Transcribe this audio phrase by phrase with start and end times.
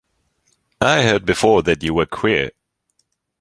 [0.81, 2.49] I heard before that you were queer.